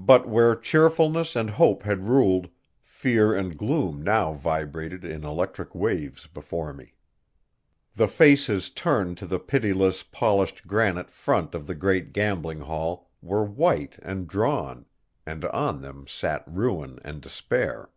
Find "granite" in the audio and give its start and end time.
10.66-11.12